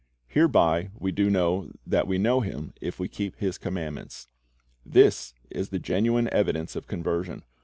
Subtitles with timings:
[0.29, 4.27] "Hereby we do know that we know Him, if we keep His commandments."'
[4.83, 7.43] This is the genuine evidence of conversion.